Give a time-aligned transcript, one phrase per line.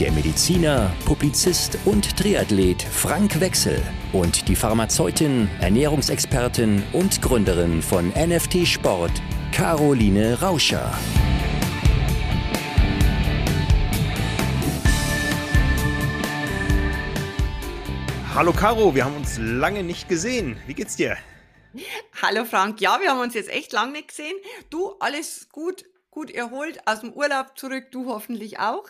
[0.00, 3.82] der Mediziner, Publizist und Triathlet Frank Wechsel
[4.14, 9.12] und die Pharmazeutin, Ernährungsexpertin und Gründerin von NFT Sport,
[9.52, 10.90] Caroline Rauscher.
[18.34, 20.56] Hallo Caro, wir haben uns lange nicht gesehen.
[20.66, 21.18] Wie geht's dir?
[22.22, 24.36] Hallo Frank, ja, wir haben uns jetzt echt lange nicht gesehen.
[24.70, 28.88] Du, alles gut, gut erholt aus dem Urlaub zurück, du hoffentlich auch.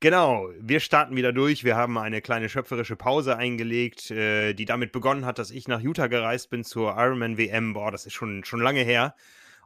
[0.00, 1.64] Genau, wir starten wieder durch.
[1.64, 5.80] Wir haben eine kleine schöpferische Pause eingelegt, äh, die damit begonnen hat, dass ich nach
[5.80, 7.74] Utah gereist bin zur Ironman WM.
[7.74, 9.14] Boah, das ist schon, schon lange her.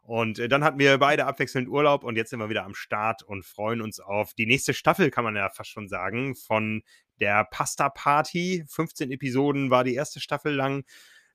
[0.03, 3.23] Und äh, dann hatten wir beide abwechselnd Urlaub und jetzt sind wir wieder am Start
[3.23, 6.83] und freuen uns auf die nächste Staffel, kann man ja fast schon sagen, von
[7.21, 8.65] der Pasta Party.
[8.69, 10.85] 15 Episoden war die erste Staffel lang.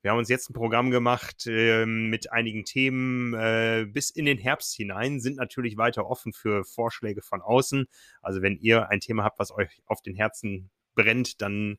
[0.01, 4.37] Wir haben uns jetzt ein Programm gemacht äh, mit einigen Themen äh, bis in den
[4.37, 7.87] Herbst hinein, sind natürlich weiter offen für Vorschläge von außen.
[8.21, 11.77] Also wenn ihr ein Thema habt, was euch auf den Herzen brennt, dann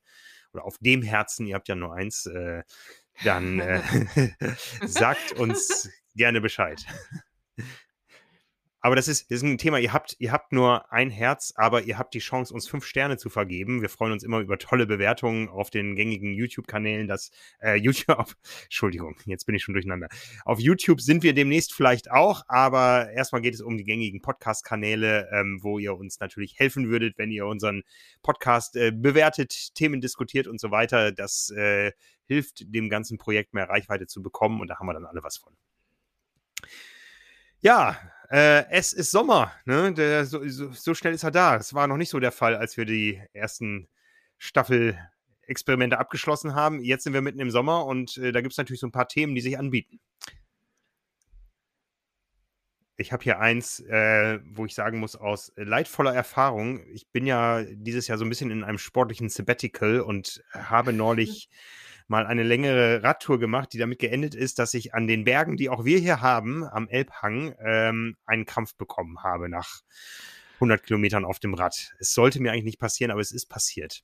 [0.52, 2.62] oder auf dem Herzen, ihr habt ja nur eins, äh,
[3.24, 3.80] dann äh,
[4.86, 6.84] sagt uns gerne Bescheid.
[8.82, 11.82] Aber das ist, das ist ein Thema, ihr habt, ihr habt nur ein Herz, aber
[11.82, 13.82] ihr habt die Chance, uns fünf Sterne zu vergeben.
[13.82, 17.06] Wir freuen uns immer über tolle Bewertungen auf den gängigen YouTube-Kanälen.
[17.06, 20.08] Das, äh, YouTube, Entschuldigung, jetzt bin ich schon durcheinander.
[20.46, 25.28] Auf YouTube sind wir demnächst vielleicht auch, aber erstmal geht es um die gängigen Podcast-Kanäle,
[25.30, 27.82] ähm, wo ihr uns natürlich helfen würdet, wenn ihr unseren
[28.22, 31.12] Podcast äh, bewertet, Themen diskutiert und so weiter.
[31.12, 31.92] Das äh,
[32.24, 35.36] hilft dem ganzen Projekt mehr Reichweite zu bekommen und da haben wir dann alle was
[35.36, 35.52] von.
[37.60, 37.98] Ja,
[38.30, 39.52] äh, es ist Sommer.
[39.64, 39.92] Ne?
[39.92, 41.56] Der, so, so, schnell ist er da.
[41.56, 43.88] Das war noch nicht so der Fall, als wir die ersten
[44.38, 46.80] Staffel-Experimente abgeschlossen haben.
[46.82, 49.08] Jetzt sind wir mitten im Sommer und äh, da gibt es natürlich so ein paar
[49.08, 50.00] Themen, die sich anbieten.
[52.96, 56.86] Ich habe hier eins, äh, wo ich sagen muss, aus leidvoller Erfahrung.
[56.92, 61.48] Ich bin ja dieses Jahr so ein bisschen in einem sportlichen Sabbatical und habe neulich
[62.10, 65.70] mal eine längere Radtour gemacht, die damit geendet ist, dass ich an den Bergen, die
[65.70, 69.80] auch wir hier haben, am Elbhang, ähm, einen Krampf bekommen habe nach
[70.54, 71.94] 100 Kilometern auf dem Rad.
[71.98, 74.02] Es sollte mir eigentlich nicht passieren, aber es ist passiert.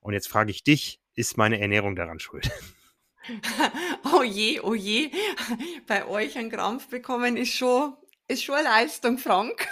[0.00, 2.50] Und jetzt frage ich dich, ist meine Ernährung daran schuld?
[4.12, 5.10] oh je, oh je.
[5.86, 7.94] Bei euch einen Krampf bekommen ist schon,
[8.28, 9.68] ist schon eine Leistung, Frank.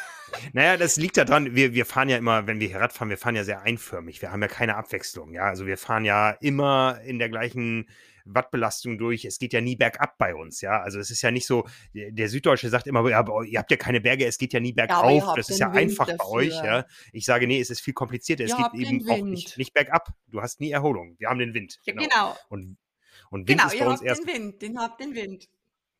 [0.52, 3.18] Naja, das liegt daran, wir, wir fahren ja immer, wenn wir hier Rad fahren, wir
[3.18, 4.22] fahren ja sehr einförmig.
[4.22, 5.44] Wir haben ja keine Abwechslung, ja.
[5.44, 7.88] Also wir fahren ja immer in der gleichen
[8.24, 9.24] Wattbelastung durch.
[9.24, 10.80] Es geht ja nie bergab bei uns, ja.
[10.80, 14.00] Also es ist ja nicht so, der Süddeutsche sagt immer, ja, ihr habt ja keine
[14.00, 15.22] Berge, es geht ja nie bergauf.
[15.22, 16.18] Ja, das ist ja Wind einfach dafür.
[16.18, 16.86] bei euch, ja.
[17.12, 18.44] Ich sage, nee, es ist viel komplizierter.
[18.44, 20.08] Es geht eben auch nicht, nicht bergab.
[20.28, 21.16] Du hast nie Erholung.
[21.18, 21.80] Wir haben den Wind.
[21.84, 22.04] Ja, genau.
[22.04, 22.36] genau.
[22.48, 22.78] Und,
[23.30, 24.26] und Wind genau, ist bei uns erst.
[24.26, 25.48] Den Wind, den habt den Wind.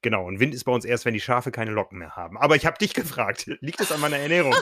[0.02, 2.38] Genau, und Wind ist bei uns erst, wenn die Schafe keine Locken mehr haben.
[2.38, 4.54] Aber ich habe dich gefragt, liegt es an meiner Ernährung?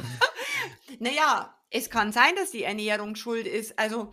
[0.98, 3.78] naja, es kann sein, dass die Ernährung schuld ist.
[3.78, 4.12] Also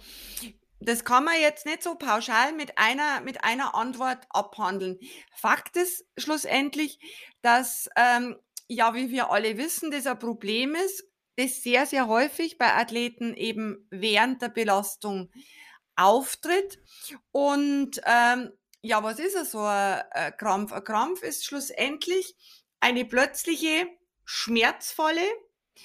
[0.80, 5.00] das kann man jetzt nicht so pauschal mit einer, mit einer Antwort abhandeln.
[5.34, 7.00] Fakt ist schlussendlich,
[7.42, 8.36] dass, ähm,
[8.68, 11.06] ja, wie wir alle wissen, das ein Problem ist,
[11.38, 15.32] das sehr, sehr häufig bei Athleten eben während der Belastung
[15.96, 16.80] auftritt.
[17.32, 18.52] Und ähm,
[18.84, 20.04] ja, was ist so ein
[20.38, 20.74] Krampf?
[20.74, 22.36] Ein Krampf ist schlussendlich
[22.82, 23.88] eine plötzliche,
[24.26, 25.26] schmerzvolle,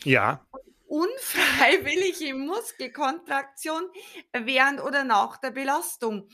[0.03, 0.45] ja.
[0.87, 3.89] unfreiwillige Muskelkontraktion
[4.33, 6.29] während oder nach der Belastung.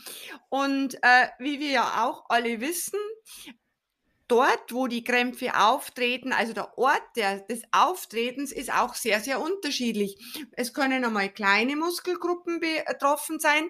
[0.49, 2.99] Und äh, wie wir ja auch alle wissen,
[4.29, 9.41] dort, wo die Krämpfe auftreten, also der Ort der, des Auftretens ist auch sehr, sehr
[9.41, 10.17] unterschiedlich.
[10.53, 13.69] Es können einmal kleine Muskelgruppen betroffen sein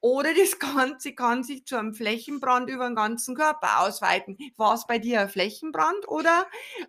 [0.00, 4.36] oder das Ganze kann sich zu einem Flächenbrand über den ganzen Körper ausweiten.
[4.56, 6.46] War es bei dir ein Flächenbrand oder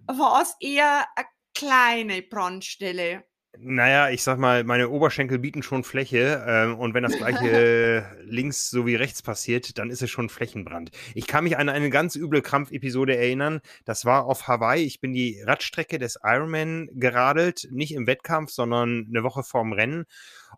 [0.07, 3.25] war es eher eine kleine Brandstelle?
[3.59, 8.69] Naja, ich sag mal, meine Oberschenkel bieten schon Fläche ähm, und wenn das gleiche links
[8.69, 10.91] sowie rechts passiert, dann ist es schon Flächenbrand.
[11.13, 13.61] Ich kann mich an eine ganz üble Krampfepisode erinnern.
[13.85, 14.83] Das war auf Hawaii.
[14.83, 20.05] Ich bin die Radstrecke des Ironman geradelt, nicht im Wettkampf, sondern eine Woche vorm Rennen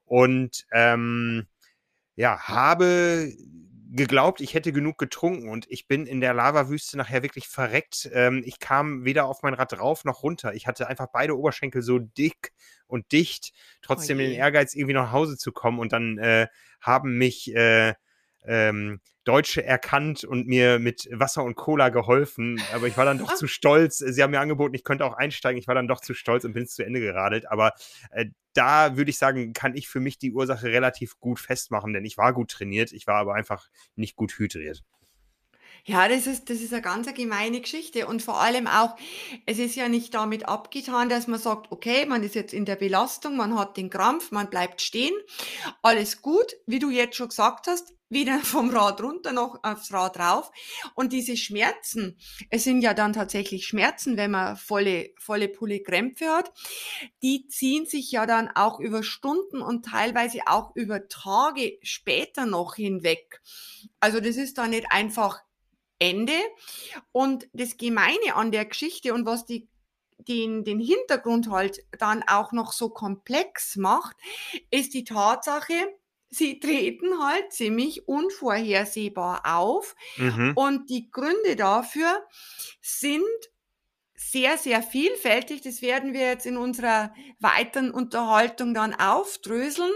[0.05, 1.45] und ähm,
[2.15, 3.31] ja, habe
[3.92, 8.10] geglaubt, ich hätte genug getrunken und ich bin in der Lavawüste nachher wirklich verreckt.
[8.13, 10.54] Ähm, ich kam weder auf mein Rad rauf noch runter.
[10.54, 12.54] Ich hatte einfach beide Oberschenkel so dick
[12.88, 15.80] und dicht, trotzdem oh den Ehrgeiz, irgendwie nach Hause zu kommen.
[15.80, 16.48] Und dann äh,
[16.81, 17.94] haben mich äh,
[18.47, 22.61] ähm, Deutsche erkannt und mir mit Wasser und Cola geholfen.
[22.73, 23.97] Aber ich war dann doch zu stolz.
[23.97, 25.59] Sie haben mir angeboten, ich könnte auch einsteigen.
[25.59, 27.49] Ich war dann doch zu stolz und bin es zu Ende geradelt.
[27.51, 27.73] Aber
[28.11, 32.05] äh, da würde ich sagen, kann ich für mich die Ursache relativ gut festmachen, denn
[32.05, 32.91] ich war gut trainiert.
[32.94, 34.83] Ich war aber einfach nicht gut hydriert.
[35.83, 38.07] Ja, das ist, das ist eine ganz gemeine Geschichte.
[38.07, 38.97] Und vor allem auch,
[39.45, 42.75] es ist ja nicht damit abgetan, dass man sagt, okay, man ist jetzt in der
[42.75, 45.13] Belastung, man hat den Krampf, man bleibt stehen.
[45.81, 50.19] Alles gut, wie du jetzt schon gesagt hast, wieder vom Rad runter noch aufs Rad
[50.19, 50.51] rauf.
[50.95, 52.18] Und diese Schmerzen,
[52.50, 56.51] es sind ja dann tatsächlich Schmerzen, wenn man volle, volle Pulle Krämpfe hat,
[57.21, 62.75] die ziehen sich ja dann auch über Stunden und teilweise auch über Tage später noch
[62.75, 63.42] hinweg.
[64.00, 65.42] Also das ist dann nicht einfach
[66.00, 66.33] Ende.
[67.12, 69.68] Und das Gemeine an der Geschichte und was die
[70.27, 74.18] den, den Hintergrund halt dann auch noch so komplex macht,
[74.71, 75.74] ist die Tatsache,
[76.29, 79.95] sie treten halt ziemlich unvorhersehbar auf.
[80.18, 80.53] Mhm.
[80.56, 82.25] Und die Gründe dafür
[82.81, 83.24] sind
[84.13, 85.62] sehr, sehr vielfältig.
[85.62, 89.94] Das werden wir jetzt in unserer weiteren Unterhaltung dann aufdröseln.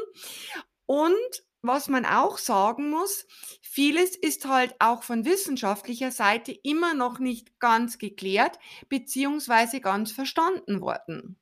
[0.86, 3.26] Und was man auch sagen muss,
[3.62, 8.58] vieles ist halt auch von wissenschaftlicher Seite immer noch nicht ganz geklärt
[8.90, 11.38] beziehungsweise ganz verstanden worden.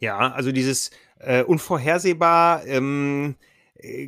[0.00, 3.55] Ja, also dieses äh, unvorhersehbar ähm, äh,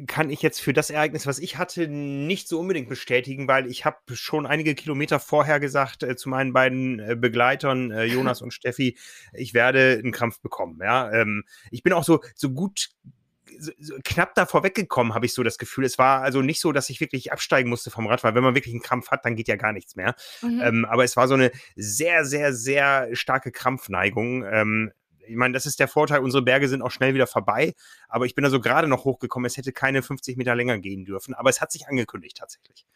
[0.07, 3.85] kann ich jetzt für das Ereignis, was ich hatte, nicht so unbedingt bestätigen, weil ich
[3.85, 8.53] habe schon einige Kilometer vorher gesagt äh, zu meinen beiden äh, Begleitern, äh, Jonas und
[8.53, 8.97] Steffi,
[9.33, 10.79] ich werde einen Krampf bekommen.
[10.83, 12.89] Ja, ähm, ich bin auch so so gut
[13.59, 15.85] so, so knapp da vorweggekommen, habe ich so das Gefühl.
[15.85, 18.55] Es war also nicht so, dass ich wirklich absteigen musste vom Rad, weil wenn man
[18.55, 20.15] wirklich einen Krampf hat, dann geht ja gar nichts mehr.
[20.43, 20.61] Mhm.
[20.63, 24.45] Ähm, aber es war so eine sehr, sehr, sehr starke Krampfneigung.
[24.45, 24.93] Ähm,
[25.29, 27.75] ich meine, das ist der Vorteil, unsere Berge sind auch schnell wieder vorbei,
[28.09, 31.05] aber ich bin da so gerade noch hochgekommen, es hätte keine 50 Meter länger gehen
[31.05, 32.87] dürfen, aber es hat sich angekündigt tatsächlich.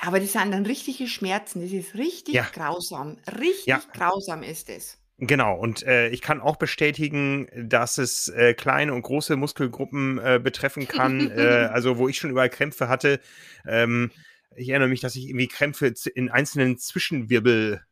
[0.00, 2.46] Aber das sind dann richtige Schmerzen, das ist richtig ja.
[2.52, 3.82] grausam, richtig ja.
[3.92, 4.98] grausam ist es.
[5.22, 10.40] Genau, und äh, ich kann auch bestätigen, dass es äh, kleine und große Muskelgruppen äh,
[10.42, 13.20] betreffen kann, äh, also wo ich schon überall Krämpfe hatte.
[13.66, 14.10] Ähm,
[14.56, 17.84] ich erinnere mich, dass ich irgendwie Krämpfe in einzelnen Zwischenwirbelräumen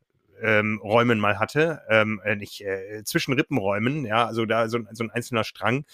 [0.43, 5.45] ähm, mal hatte, ähm, äh, nicht äh, Zwischenrippenräumen, ja, also da so, so ein einzelner
[5.45, 5.85] Strang.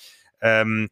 [0.41, 0.91] Ähm,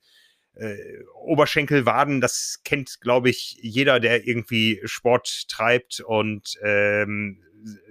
[0.54, 0.76] äh,
[1.14, 7.43] Oberschenkel, Waden, das kennt, glaube ich, jeder, der irgendwie Sport treibt und ähm,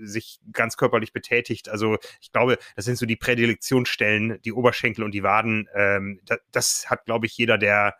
[0.01, 1.69] sich ganz körperlich betätigt.
[1.69, 5.67] Also ich glaube, das sind so die Prädilektionsstellen, die Oberschenkel und die Waden.
[5.73, 7.95] Ähm, das, das hat, glaube ich, jeder, der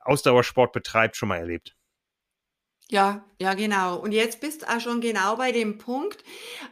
[0.00, 1.76] Ausdauersport betreibt, schon mal erlebt.
[2.92, 3.96] Ja, ja, genau.
[3.96, 6.22] Und jetzt bist du auch schon genau bei dem Punkt,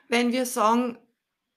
[0.09, 0.99] wenn wir sagen,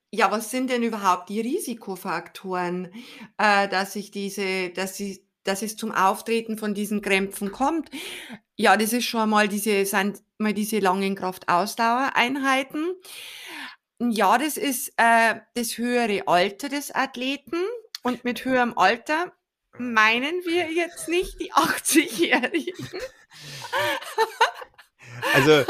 [0.10, 2.90] ja, was sind denn überhaupt die Risikofaktoren,
[3.38, 7.92] äh, dass ich diese, dass sie, dass es zum Auftreten von diesen Krämpfen kommt?
[8.56, 12.94] Ja, das ist schon mal diese, sind mal diese langen Kraftausdauereinheiten.
[14.00, 17.58] Ja, das ist äh, das höhere Alter des Athleten.
[18.02, 19.34] Und mit höherem Alter
[19.78, 23.02] meinen wir jetzt nicht die 80-Jährigen.
[25.34, 25.66] Also äh,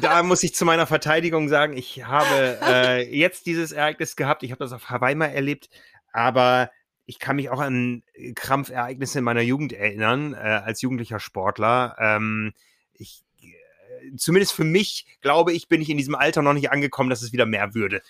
[0.00, 4.42] da muss ich zu meiner Verteidigung sagen, ich habe äh, jetzt dieses Ereignis gehabt.
[4.42, 5.68] Ich habe das auf Hawaii mal erlebt,
[6.12, 6.70] aber
[7.06, 8.02] ich kann mich auch an
[8.34, 11.96] Krampfereignisse in meiner Jugend erinnern, äh, als jugendlicher Sportler.
[11.98, 12.52] Ähm,
[12.94, 17.10] ich, äh, zumindest für mich, glaube ich, bin ich in diesem Alter noch nicht angekommen,
[17.10, 18.02] dass es wieder mehr würde.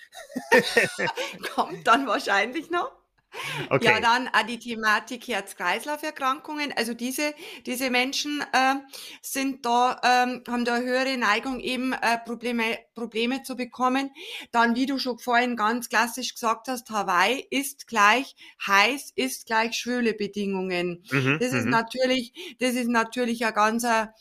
[1.53, 2.91] Kommt dann wahrscheinlich noch.
[3.69, 3.85] Okay.
[3.85, 6.73] Ja, dann äh, die Thematik Herz-Kreislauf-Erkrankungen.
[6.75, 7.33] Also diese,
[7.65, 8.75] diese Menschen äh,
[9.21, 14.11] sind da, ähm, haben da eine höhere Neigung, eben äh, Probleme, Probleme zu bekommen.
[14.51, 19.75] Dann, wie du schon vorhin ganz klassisch gesagt hast, Hawaii ist gleich heiß, ist gleich
[19.75, 21.03] schwüle Bedingungen.
[21.11, 21.71] Mhm, das ist mhm.
[21.71, 24.13] natürlich, das ist natürlich eine ganz, eine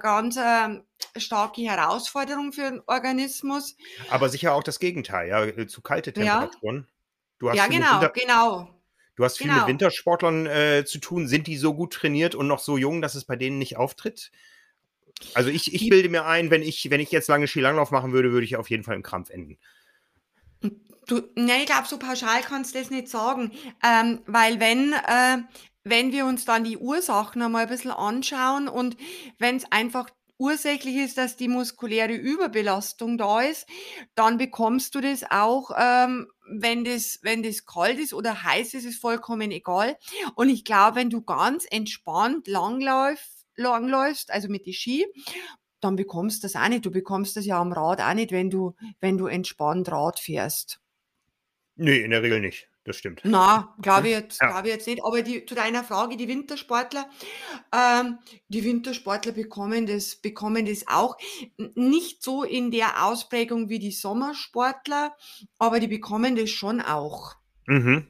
[0.00, 0.80] ganz äh,
[1.16, 3.76] starke Herausforderung für den Organismus.
[4.10, 6.86] Aber sicher auch das Gegenteil, ja, zu kalte Temperaturen.
[6.88, 6.95] Ja.
[7.38, 8.70] Du hast ja, genau, Winter genau.
[9.16, 9.60] Du hast viel genau.
[9.60, 11.26] mit Wintersportlern äh, zu tun.
[11.26, 14.30] Sind die so gut trainiert und noch so jung, dass es bei denen nicht auftritt?
[15.32, 18.32] Also ich, ich bilde mir ein, wenn ich, wenn ich jetzt lange Skilanglauf machen würde,
[18.32, 19.58] würde ich auf jeden Fall im Krampf enden.
[21.06, 23.52] Du, ne, ich glaube, so pauschal kannst du das nicht sagen.
[23.82, 25.38] Ähm, weil wenn, äh,
[25.84, 28.96] wenn wir uns dann die Ursachen einmal ein bisschen anschauen und
[29.38, 33.66] wenn es einfach ursächlich ist, dass die muskuläre Überbelastung da ist,
[34.14, 38.84] dann bekommst du das auch, ähm, wenn das, wenn das kalt ist oder heiß ist,
[38.84, 39.96] ist vollkommen egal.
[40.34, 45.06] Und ich glaube, wenn du ganz entspannt langläufst, langläufst, also mit die Ski,
[45.80, 46.84] dann bekommst du das auch nicht.
[46.84, 50.80] Du bekommst das ja am Rad auch nicht, wenn du, wenn du entspannt Rad fährst.
[51.76, 52.68] Nee, in der Regel nicht.
[52.86, 53.20] Das stimmt.
[53.24, 54.48] Na, glaube ich jetzt, Ja.
[54.48, 55.04] glaube ich jetzt nicht.
[55.04, 57.06] Aber die, zu deiner Frage, die Wintersportler,
[57.74, 61.16] ähm, die Wintersportler bekommen das, bekommen das auch.
[61.74, 65.14] Nicht so in der Ausprägung wie die Sommersportler,
[65.58, 67.34] aber die bekommen das schon auch.
[67.66, 68.06] Mhm.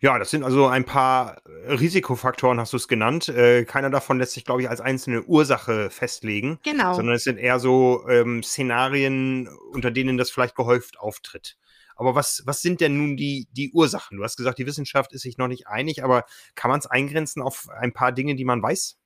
[0.00, 3.28] Ja, das sind also ein paar Risikofaktoren, hast du es genannt.
[3.28, 6.94] Äh, keiner davon lässt sich, glaube ich, als einzelne Ursache festlegen, Genau.
[6.94, 11.56] sondern es sind eher so ähm, Szenarien, unter denen das vielleicht gehäuft auftritt.
[12.00, 14.16] Aber was, was sind denn nun die, die Ursachen?
[14.16, 17.42] Du hast gesagt, die Wissenschaft ist sich noch nicht einig, aber kann man es eingrenzen
[17.42, 18.96] auf ein paar Dinge, die man weiß?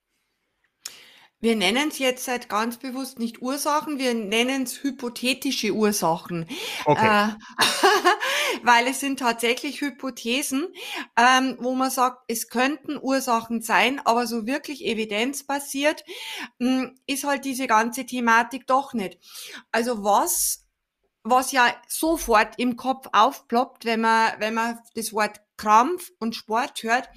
[1.40, 6.46] Wir nennen es jetzt halt ganz bewusst nicht Ursachen, wir nennen es hypothetische Ursachen.
[6.84, 7.30] Okay.
[7.30, 7.32] Äh,
[8.62, 10.68] weil es sind tatsächlich Hypothesen,
[11.16, 16.04] ähm, wo man sagt, es könnten Ursachen sein, aber so wirklich evidenzbasiert
[16.60, 19.18] mh, ist halt diese ganze Thematik doch nicht.
[19.72, 20.63] Also was,
[21.24, 26.82] was ja sofort im Kopf aufploppt, wenn man, wenn man das Wort Krampf und Sport
[26.82, 27.08] hört,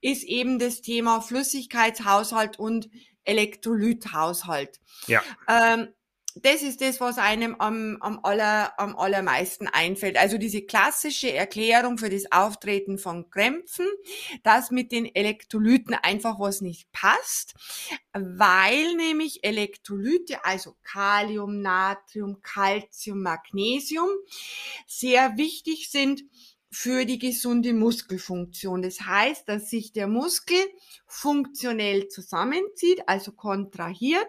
[0.00, 2.88] ist eben das Thema Flüssigkeitshaushalt und
[3.24, 4.80] Elektrolythaushalt.
[5.06, 5.22] Ja.
[5.48, 5.88] Ähm,
[6.36, 10.16] das ist das, was einem am, am, aller, am allermeisten einfällt.
[10.16, 13.86] Also diese klassische Erklärung für das Auftreten von Krämpfen,
[14.42, 17.54] dass mit den Elektrolyten einfach was nicht passt,
[18.12, 24.10] weil nämlich Elektrolyte, also Kalium, Natrium, Calcium, Magnesium,
[24.86, 26.24] sehr wichtig sind
[26.74, 28.82] für die gesunde Muskelfunktion.
[28.82, 30.58] Das heißt, dass sich der Muskel
[31.06, 34.26] funktionell zusammenzieht, also kontrahiert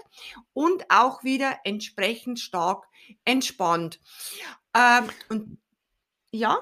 [0.54, 2.86] und auch wieder entsprechend stark
[3.25, 4.00] entspannt.
[4.75, 5.58] Ähm, und
[6.32, 6.58] ja,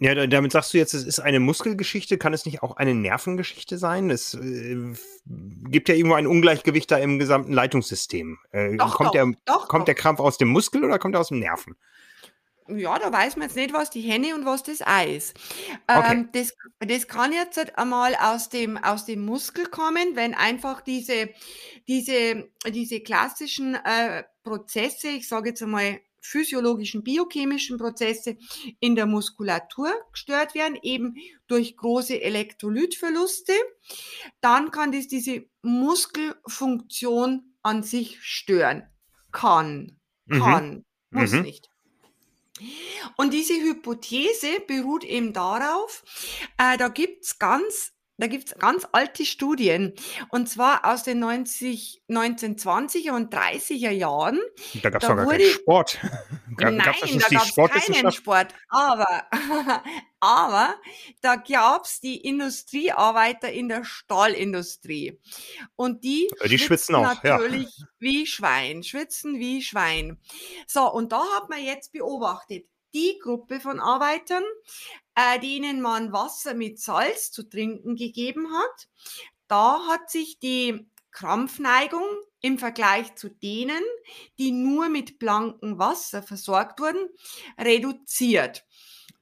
[0.00, 2.18] Ja, da- damit sagst du jetzt, es ist eine Muskelgeschichte.
[2.18, 4.10] Kann es nicht auch eine Nervengeschichte sein?
[4.10, 4.94] Es äh,
[5.26, 8.38] gibt ja irgendwo ein Ungleichgewicht da im gesamten Leitungssystem.
[8.50, 11.20] Äh, doch, kommt doch, der, doch, kommt der Krampf aus dem Muskel oder kommt er
[11.20, 11.76] aus dem Nerven?
[12.76, 15.34] Ja, da weiß man jetzt nicht, was die Henne und was das Ei ist.
[15.88, 16.12] Okay.
[16.12, 20.80] Ähm, das, das kann jetzt halt einmal aus dem, aus dem Muskel kommen, wenn einfach
[20.80, 21.30] diese,
[21.88, 28.36] diese, diese klassischen äh, Prozesse, ich sage jetzt einmal physiologischen, biochemischen Prozesse
[28.78, 31.14] in der Muskulatur gestört werden, eben
[31.46, 33.54] durch große Elektrolytverluste,
[34.40, 38.86] dann kann das diese Muskelfunktion an sich stören.
[39.32, 40.40] Kann, Mhm.
[40.40, 41.42] kann, muss Mhm.
[41.42, 41.69] nicht.
[43.16, 46.02] Und diese Hypothese beruht eben darauf,
[46.58, 49.94] äh, da gibt's ganz, da gibt's ganz alte Studien,
[50.30, 54.38] und zwar aus den 90, 1920er und 30er Jahren.
[54.82, 55.98] Da gab es Da doch gar keinen Sport.
[56.56, 57.54] Gab- Nein, da gab's
[57.86, 58.12] keinen?
[58.12, 59.24] Sport, aber,
[60.20, 60.78] aber
[61.22, 65.18] da gab's die Industriearbeiter in der Stahlindustrie.
[65.76, 67.38] Und die, die schwitzen auch, ja.
[67.38, 70.20] natürlich wie Schwein, schwitzen wie Schwein.
[70.66, 74.44] So, und da hat man jetzt beobachtet, die Gruppe von Arbeitern,
[75.14, 78.88] äh, denen man Wasser mit Salz zu trinken gegeben hat,
[79.48, 82.04] da hat sich die Krampfneigung
[82.40, 83.82] im Vergleich zu denen,
[84.38, 87.08] die nur mit blankem Wasser versorgt wurden,
[87.58, 88.64] reduziert.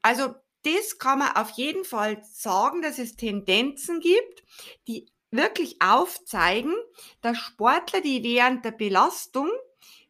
[0.02, 0.35] Also
[0.65, 4.43] das kann man auf jeden Fall sagen, dass es Tendenzen gibt,
[4.88, 6.75] die wirklich aufzeigen,
[7.21, 9.50] dass Sportler, die während der Belastung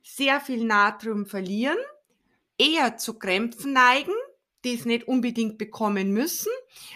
[0.02, 1.78] sehr viel Natrium verlieren,
[2.58, 4.12] eher zu Krämpfen neigen,
[4.64, 6.52] die es nicht unbedingt bekommen müssen,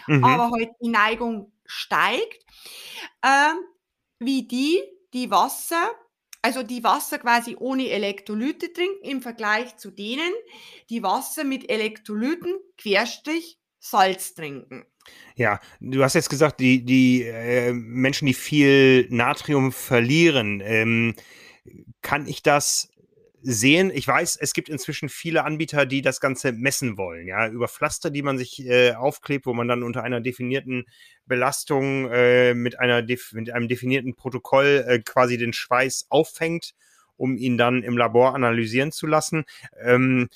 [0.07, 0.23] Mhm.
[0.23, 2.43] aber halt die Neigung steigt,
[3.23, 3.57] ähm,
[4.19, 4.81] wie die,
[5.13, 5.91] die Wasser,
[6.43, 10.31] also die Wasser quasi ohne Elektrolyte trinken im Vergleich zu denen,
[10.89, 14.85] die Wasser mit Elektrolyten Querstrich Salz trinken.
[15.35, 21.15] Ja, du hast jetzt gesagt, die, die äh, Menschen, die viel Natrium verlieren, ähm,
[22.01, 22.89] kann ich das
[23.43, 23.91] sehen?
[23.93, 28.09] Ich weiß, es gibt inzwischen viele Anbieter, die das Ganze messen wollen, ja, über Pflaster,
[28.09, 30.85] die man sich äh, aufklebt, wo man dann unter einer definierten
[31.25, 36.73] Belastung äh, mit, einer mit einem definierten Protokoll äh, quasi den Schweiß auffängt,
[37.17, 39.43] um ihn dann im Labor analysieren zu lassen.
[39.81, 40.29] Ähm,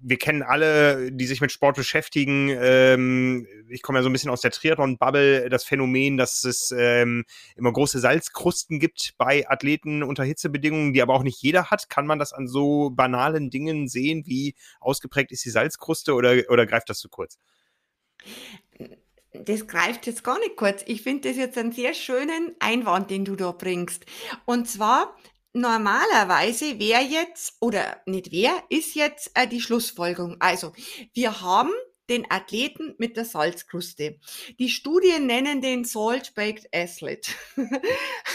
[0.00, 2.50] wir kennen alle, die sich mit Sport beschäftigen.
[2.50, 7.24] Ähm, ich komme ja so ein bisschen aus der Triathlon-Bubble, das Phänomen, dass es ähm,
[7.56, 11.88] immer große Salzkrusten gibt bei Athleten unter Hitzebedingungen, die aber auch nicht jeder hat.
[11.88, 16.66] Kann man das an so banalen Dingen sehen, wie ausgeprägt ist die Salzkruste oder, oder
[16.66, 17.38] greift das zu kurz?
[19.32, 20.82] Das greift jetzt gar nicht kurz.
[20.86, 24.06] Ich finde das jetzt einen sehr schönen Einwand, den du da bringst.
[24.46, 25.16] Und zwar,
[25.58, 30.36] normalerweise wäre jetzt, oder nicht wer, ist jetzt äh, die Schlussfolgerung.
[30.40, 30.72] Also,
[31.12, 31.70] wir haben
[32.08, 34.18] den Athleten mit der Salzkruste.
[34.58, 37.32] Die Studien nennen den Salt-Baked Athlete.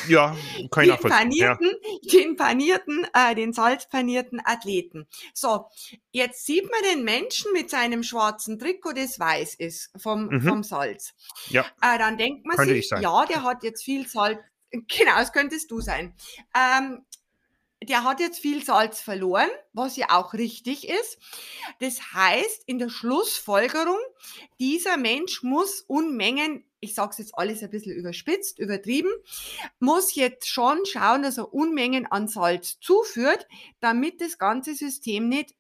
[0.08, 0.36] Ja,
[0.72, 2.20] kann ich den panierten, ja.
[2.20, 5.08] den panierten, äh, den salzpanierten Athleten.
[5.34, 5.66] So,
[6.12, 10.42] jetzt sieht man den Menschen mit seinem schwarzen Trikot, das weiß ist vom, mhm.
[10.42, 11.14] vom Salz.
[11.50, 11.66] Ja.
[11.82, 14.40] Äh, dann denkt man Könnte sich, ja, der hat jetzt viel Salz.
[14.74, 16.16] Genau, das könntest du sein.
[16.56, 17.06] Ähm,
[17.88, 21.18] der hat jetzt viel Salz verloren, was ja auch richtig ist.
[21.80, 24.00] Das heißt, in der Schlussfolgerung,
[24.60, 29.12] dieser Mensch muss Unmengen, ich sage es jetzt alles ein bisschen überspitzt, übertrieben,
[29.80, 33.48] muss jetzt schon schauen, dass er Unmengen an Salz zuführt,
[33.80, 35.54] damit das ganze System nicht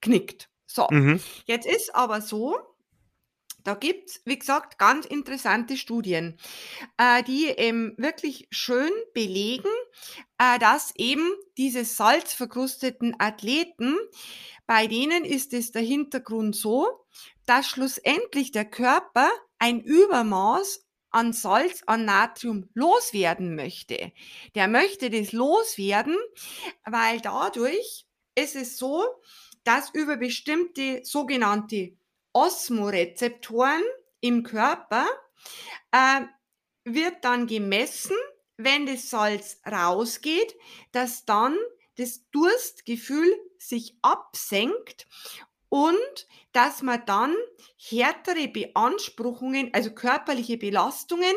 [0.00, 0.50] knickt.
[0.66, 1.20] So, mhm.
[1.46, 2.58] jetzt ist aber so,
[3.66, 6.38] da gibt's, wie gesagt, ganz interessante Studien,
[6.98, 9.70] äh, die eben wirklich schön belegen,
[10.38, 13.96] äh, dass eben diese salzverkrusteten Athleten,
[14.66, 16.86] bei denen ist es der Hintergrund so,
[17.44, 24.12] dass schlussendlich der Körper ein Übermaß an Salz, an Natrium loswerden möchte.
[24.54, 26.16] Der möchte das loswerden,
[26.84, 29.04] weil dadurch ist es so,
[29.64, 31.96] dass über bestimmte sogenannte
[32.36, 33.82] Osmorezeptoren
[34.20, 35.06] im Körper
[35.90, 36.20] äh,
[36.84, 38.14] wird dann gemessen,
[38.58, 40.54] wenn das Salz rausgeht,
[40.92, 41.56] dass dann
[41.96, 43.26] das Durstgefühl
[43.56, 45.06] sich absenkt
[45.70, 47.34] und dass man dann
[47.78, 51.34] härtere Beanspruchungen, also körperliche Belastungen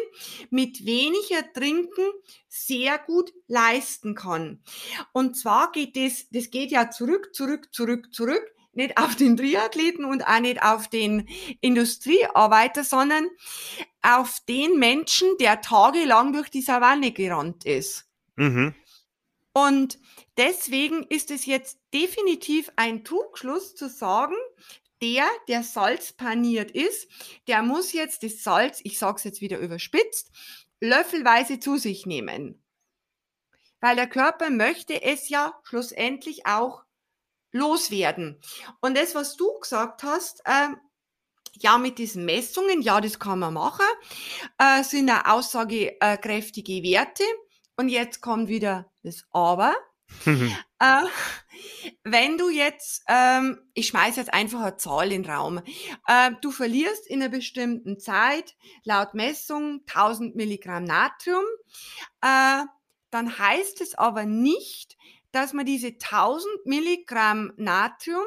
[0.49, 2.11] mit weniger Trinken
[2.49, 4.61] sehr gut leisten kann.
[5.13, 10.05] Und zwar geht das, das geht ja zurück, zurück, zurück, zurück nicht auf den Triathleten
[10.05, 11.27] und auch nicht auf den
[11.61, 13.27] Industriearbeiter, sondern
[14.01, 18.07] auf den Menschen, der tagelang durch die Savanne gerannt ist.
[18.35, 18.75] Mhm.
[19.53, 19.99] Und
[20.37, 24.35] deswegen ist es jetzt definitiv ein Trugschluss zu sagen,
[25.01, 27.09] der, der Salz paniert ist,
[27.47, 30.31] der muss jetzt das Salz, ich sage es jetzt wieder überspitzt,
[30.81, 32.63] löffelweise zu sich nehmen.
[33.81, 36.83] Weil der Körper möchte es ja schlussendlich auch
[37.51, 38.39] loswerden.
[38.81, 40.69] Und das, was du gesagt hast, äh,
[41.59, 43.85] ja, mit diesen Messungen, ja, das kann man machen,
[44.57, 47.23] äh, sind auch aussagekräftige Werte.
[47.75, 49.75] Und jetzt kommt wieder das Aber.
[50.25, 51.03] äh,
[52.03, 55.61] wenn du jetzt, ähm, ich schmeiße jetzt einfach eine Zahl in den Raum,
[56.07, 61.43] äh, du verlierst in einer bestimmten Zeit laut Messung 1000 Milligramm Natrium,
[62.21, 62.63] äh,
[63.11, 64.97] dann heißt es aber nicht,
[65.31, 68.25] dass man diese 1000 Milligramm Natrium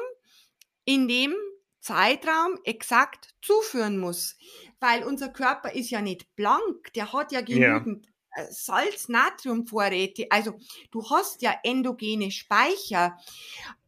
[0.85, 1.33] in dem
[1.79, 4.37] Zeitraum exakt zuführen muss,
[4.79, 8.13] weil unser Körper ist ja nicht blank, der hat ja genügend ja.
[8.35, 10.27] Äh, Salz-Natrium-Vorräte.
[10.31, 10.57] Also
[10.91, 13.17] du hast ja endogene Speicher.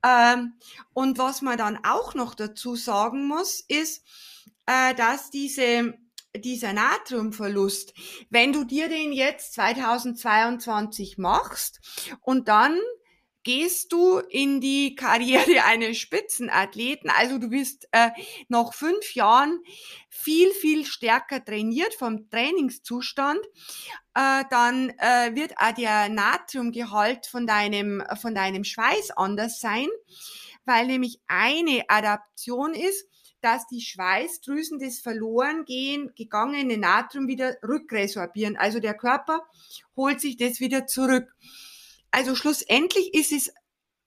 [0.03, 0.53] Ähm,
[0.93, 4.05] und was man dann auch noch dazu sagen muss, ist,
[4.65, 5.95] äh, dass diese
[6.37, 7.93] dieser Natriumverlust,
[8.29, 11.79] wenn du dir den jetzt 2022 machst
[12.19, 12.77] und dann
[13.45, 17.09] gehst du in die Karriere eines Spitzenathleten.
[17.09, 18.09] Also du bist äh,
[18.49, 19.59] nach fünf Jahren
[20.09, 23.39] viel, viel stärker trainiert vom Trainingszustand.
[24.15, 29.87] Äh, dann äh, wird auch der Natriumgehalt von deinem, von deinem Schweiß anders sein,
[30.65, 33.07] weil nämlich eine Adaption ist,
[33.41, 38.57] dass die Schweißdrüsen das verloren gehen, gegangene Natrium wieder rückresorbieren.
[38.57, 39.41] Also der Körper
[39.95, 41.31] holt sich das wieder zurück.
[42.15, 43.51] Also schlussendlich ist es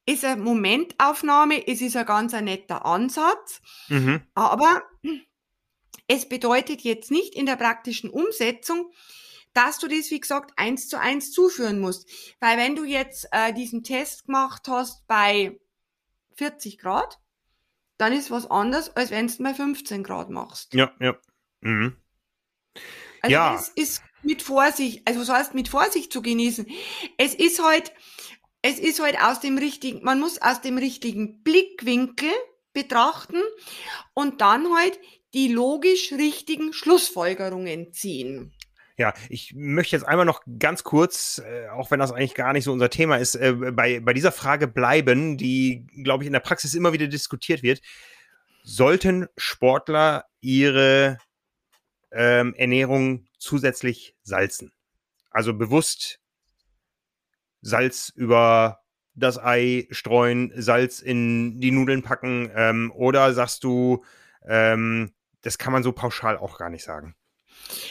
[0.06, 4.22] ist eine Momentaufnahme, es ist ein ganz ein netter Ansatz, mhm.
[4.34, 4.82] aber
[6.06, 8.90] es bedeutet jetzt nicht in der praktischen Umsetzung,
[9.52, 12.08] dass du das, wie gesagt, eins zu eins zuführen musst.
[12.40, 15.60] Weil wenn du jetzt äh, diesen Test gemacht hast bei
[16.36, 17.20] 40 Grad,
[17.98, 20.72] dann ist was anderes, als wenn du es bei 15 Grad machst.
[20.72, 21.14] Ja, ja.
[21.60, 21.98] Mhm.
[23.20, 23.52] Also ja.
[23.52, 26.66] das ist mit Vorsicht, also so heißt mit Vorsicht zu genießen.
[27.16, 27.92] Es ist halt,
[28.62, 32.31] es ist halt aus dem richtigen, man muss aus dem richtigen Blickwinkel
[32.72, 33.40] betrachten
[34.14, 34.98] und dann halt
[35.35, 38.52] die logisch richtigen Schlussfolgerungen ziehen.
[38.96, 42.64] Ja, ich möchte jetzt einmal noch ganz kurz, äh, auch wenn das eigentlich gar nicht
[42.64, 46.40] so unser Thema ist, äh, bei, bei dieser Frage bleiben, die, glaube ich, in der
[46.40, 47.81] Praxis immer wieder diskutiert wird.
[48.64, 51.18] Sollten Sportler ihre
[52.11, 54.72] ähm, Ernährung zusätzlich salzen.
[55.31, 56.20] Also bewusst
[57.61, 58.81] Salz über
[59.14, 64.05] das Ei streuen, Salz in die Nudeln packen ähm, oder sagst du,
[64.46, 67.14] ähm, das kann man so pauschal auch gar nicht sagen?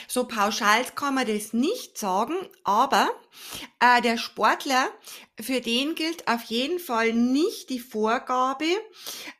[0.06, 3.08] So pauschal kann man das nicht sagen, aber
[3.80, 4.88] äh, der Sportler,
[5.40, 8.66] für den gilt auf jeden Fall nicht die Vorgabe,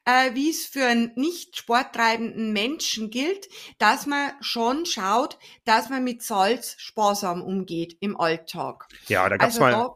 [0.04, 3.48] äh, wie es für einen nicht sporttreibenden Menschen gilt,
[3.78, 8.86] dass man schon schaut, dass man mit Salz sparsam umgeht im Alltag.
[9.08, 9.72] Ja, da gab es also mal.
[9.72, 9.94] Da,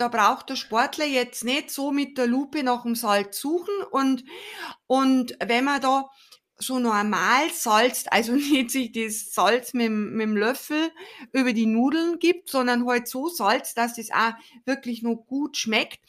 [0.00, 4.24] da braucht der Sportler jetzt nicht so mit der Lupe nach dem Salz suchen und,
[4.86, 6.10] und wenn man da
[6.60, 10.90] so normal salzt, also nicht sich das Salz mit, mit dem Löffel
[11.32, 14.32] über die Nudeln gibt, sondern halt so salzt, dass es auch
[14.64, 16.00] wirklich noch gut schmeckt,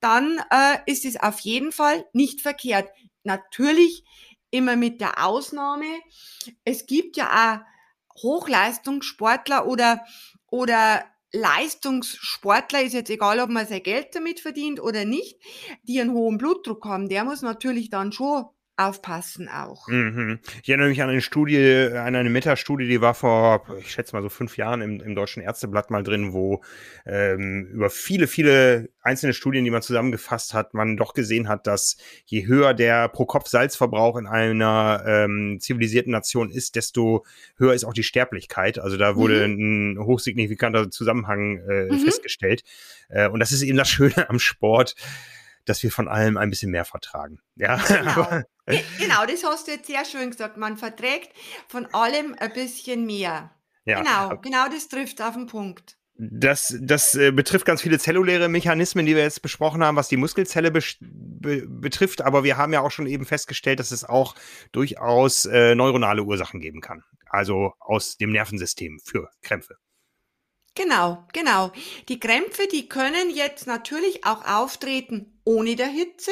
[0.00, 2.90] dann äh, ist es auf jeden Fall nicht verkehrt.
[3.24, 4.04] Natürlich
[4.50, 5.86] immer mit der Ausnahme,
[6.64, 7.62] es gibt ja
[8.16, 10.04] auch Hochleistungssportler oder,
[10.48, 15.38] oder Leistungssportler, ist jetzt egal, ob man sein Geld damit verdient oder nicht,
[15.84, 18.46] die einen hohen Blutdruck haben, der muss natürlich dann schon
[18.80, 19.86] aufpassen auch.
[19.88, 20.38] Mhm.
[20.62, 24.22] Ich erinnere mich an eine Studie, an eine Metastudie, die war vor, ich schätze mal
[24.22, 26.62] so fünf Jahren im, im Deutschen Ärzteblatt mal drin, wo
[27.04, 31.98] ähm, über viele, viele einzelne Studien, die man zusammengefasst hat, man doch gesehen hat, dass
[32.24, 37.24] je höher der Pro-Kopf-Salzverbrauch in einer ähm, zivilisierten Nation ist, desto
[37.56, 38.78] höher ist auch die Sterblichkeit.
[38.78, 39.98] Also da wurde mhm.
[39.98, 41.98] ein hochsignifikanter Zusammenhang äh, mhm.
[41.98, 42.62] festgestellt.
[43.10, 44.94] Äh, und das ist eben das Schöne am Sport
[45.64, 47.40] dass wir von allem ein bisschen mehr vertragen.
[47.56, 48.42] Ja, genau.
[48.98, 50.56] genau, das hast du jetzt sehr schön gesagt.
[50.56, 51.30] Man verträgt
[51.68, 53.50] von allem ein bisschen mehr.
[53.84, 54.02] Ja.
[54.02, 55.96] Genau, genau das trifft auf den Punkt.
[56.22, 60.18] Das, das äh, betrifft ganz viele zelluläre Mechanismen, die wir jetzt besprochen haben, was die
[60.18, 62.20] Muskelzelle be be betrifft.
[62.20, 64.34] Aber wir haben ja auch schon eben festgestellt, dass es auch
[64.70, 67.04] durchaus äh, neuronale Ursachen geben kann.
[67.24, 69.76] Also aus dem Nervensystem für Krämpfe.
[70.74, 71.72] Genau, genau.
[72.08, 76.30] Die Krämpfe, die können jetzt natürlich auch auftreten ohne der Hitze,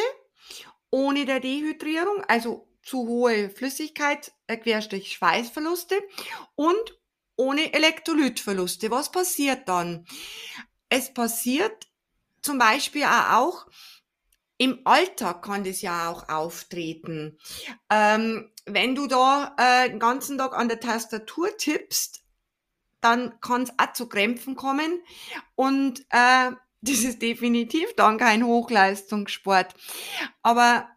[0.90, 6.00] ohne der Dehydrierung, also zu hohe Flüssigkeit, äh, Querstrich Schweißverluste
[6.54, 6.98] und
[7.36, 8.90] ohne Elektrolytverluste.
[8.90, 10.06] Was passiert dann?
[10.88, 11.88] Es passiert
[12.40, 13.66] zum Beispiel auch
[14.58, 17.38] im Alltag kann das ja auch auftreten.
[17.90, 22.24] Ähm, wenn du da äh, den ganzen Tag an der Tastatur tippst,
[23.00, 25.02] dann kann es auch zu Krämpfen kommen.
[25.54, 29.74] Und äh, das ist definitiv dann kein Hochleistungssport.
[30.42, 30.88] Aber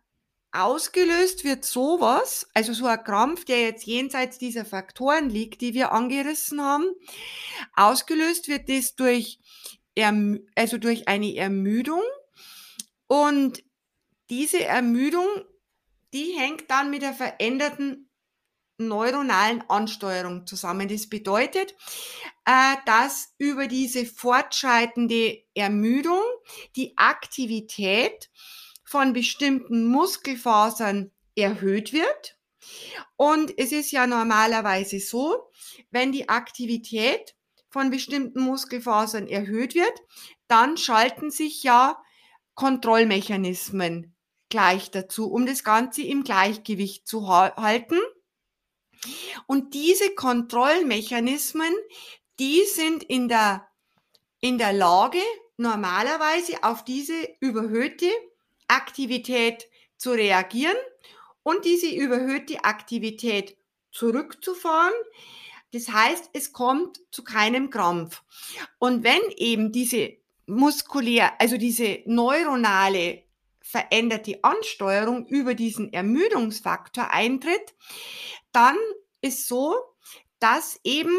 [0.52, 5.92] ausgelöst wird sowas, also so ein Krampf, der jetzt jenseits dieser Faktoren liegt, die wir
[5.92, 6.86] angerissen haben,
[7.74, 9.40] ausgelöst wird das durch,
[10.56, 12.04] also durch eine Ermüdung.
[13.08, 13.64] Und
[14.30, 15.28] diese Ermüdung,
[16.14, 18.11] die hängt dann mit der veränderten
[18.88, 20.88] neuronalen Ansteuerung zusammen.
[20.88, 21.76] Das bedeutet,
[22.46, 26.22] äh, dass über diese fortschreitende Ermüdung
[26.76, 28.30] die Aktivität
[28.84, 32.38] von bestimmten Muskelfasern erhöht wird.
[33.16, 35.50] Und es ist ja normalerweise so,
[35.90, 37.36] wenn die Aktivität
[37.70, 40.02] von bestimmten Muskelfasern erhöht wird,
[40.48, 42.02] dann schalten sich ja
[42.56, 44.14] Kontrollmechanismen
[44.50, 47.98] gleich dazu, um das Ganze im Gleichgewicht zu halten.
[49.48, 51.74] Und diese Kontrollmechanismen,
[52.40, 53.68] die sind in der,
[54.40, 55.22] in der Lage,
[55.58, 58.10] normalerweise auf diese überhöhte
[58.68, 60.78] Aktivität zu reagieren
[61.44, 63.58] und diese überhöhte Aktivität
[63.92, 64.94] zurückzufahren.
[65.74, 68.24] Das heißt, es kommt zu keinem Krampf.
[68.80, 73.24] Und wenn eben diese muskulär, also diese neuronale
[73.72, 77.74] veränderte Ansteuerung über diesen Ermüdungsfaktor eintritt,
[78.52, 78.76] dann
[79.22, 79.76] ist so,
[80.40, 81.18] dass eben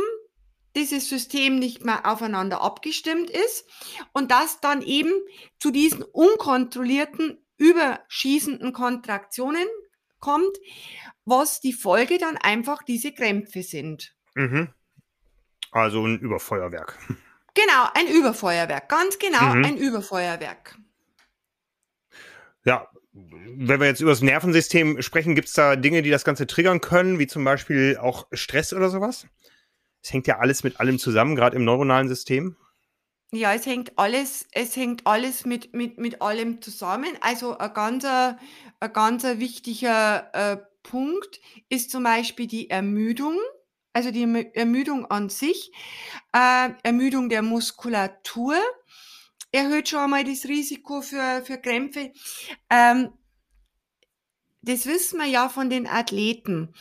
[0.77, 3.69] dieses System nicht mehr aufeinander abgestimmt ist
[4.13, 5.13] und dass dann eben
[5.59, 9.67] zu diesen unkontrollierten, überschießenden Kontraktionen
[10.19, 10.57] kommt,
[11.25, 14.15] was die Folge dann einfach diese Krämpfe sind.
[14.35, 14.69] Mhm.
[15.71, 16.99] Also ein Überfeuerwerk.
[17.55, 19.65] Genau, ein Überfeuerwerk, ganz genau mhm.
[19.65, 20.79] ein Überfeuerwerk.
[22.65, 26.47] Ja, wenn wir jetzt über das Nervensystem sprechen, gibt es da Dinge, die das Ganze
[26.47, 29.27] triggern können, wie zum Beispiel auch Stress oder sowas?
[30.03, 32.57] Es hängt ja alles mit allem zusammen, gerade im neuronalen System.
[33.35, 37.17] Ja, es hängt alles, es hängt alles mit, mit, mit allem zusammen.
[37.21, 43.39] Also ein ganz, ein ganz wichtiger äh, Punkt ist zum Beispiel die Ermüdung,
[43.95, 45.73] also die Ermüdung an sich,
[46.33, 48.57] äh, Ermüdung der Muskulatur
[49.53, 52.13] erhöht schon einmal das Risiko für, für Krämpfe.
[52.71, 53.11] Ähm,
[54.63, 56.75] das wissen wir ja von den Athleten,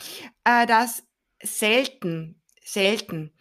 [0.44, 1.04] äh, dass
[1.42, 3.32] selten, selten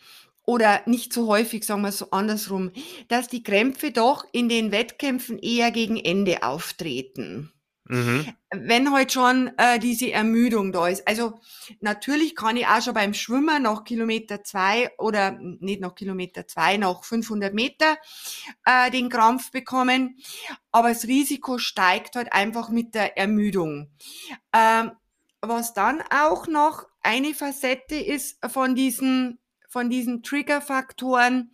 [0.45, 2.71] oder nicht so häufig, sagen wir so andersrum,
[3.07, 7.53] dass die Krämpfe doch in den Wettkämpfen eher gegen Ende auftreten.
[7.91, 8.25] Mhm.
[8.49, 11.07] wenn halt schon äh, diese Ermüdung da ist.
[11.07, 11.39] Also
[11.81, 16.77] natürlich kann ich auch schon beim Schwimmen nach Kilometer zwei oder nicht nach Kilometer zwei,
[16.77, 17.97] nach 500 Meter
[18.65, 20.17] äh, den Krampf bekommen,
[20.71, 23.91] aber das Risiko steigt halt einfach mit der Ermüdung.
[24.53, 24.91] Ähm,
[25.41, 31.51] was dann auch noch eine Facette ist von diesen, von diesen Triggerfaktoren,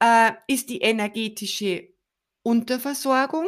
[0.00, 1.88] äh, ist die energetische
[2.42, 3.46] Unterversorgung.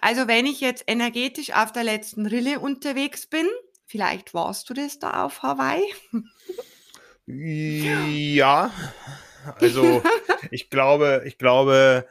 [0.00, 3.46] Also wenn ich jetzt energetisch auf der letzten Rille unterwegs bin,
[3.86, 5.82] vielleicht warst du das da auf Hawaii?
[7.26, 8.70] Ja,
[9.56, 10.02] also
[10.50, 12.06] ich glaube, ich glaube,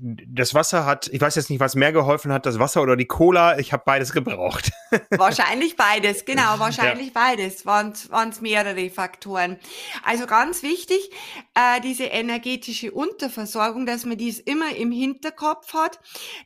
[0.00, 3.06] das Wasser hat, ich weiß jetzt nicht, was mehr geholfen hat, das Wasser oder die
[3.06, 3.58] Cola.
[3.58, 4.70] Ich habe beides gebraucht.
[5.10, 7.12] Wahrscheinlich beides, genau, wahrscheinlich ja.
[7.14, 7.66] beides.
[7.66, 9.58] Waren es mehrere Faktoren.
[10.04, 11.10] Also ganz wichtig,
[11.54, 15.98] äh, diese energetische Unterversorgung, dass man dies immer im Hinterkopf hat,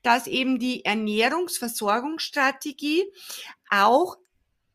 [0.03, 3.05] dass eben die Ernährungsversorgungsstrategie
[3.71, 4.17] auch